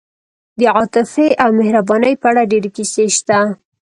[0.59, 3.39] د عاطفې او مهربانۍ په اړه ډېرې کیسې شته.